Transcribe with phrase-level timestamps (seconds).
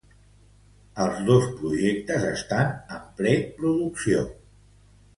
[1.05, 4.29] Els dos projectes estan en preproducció.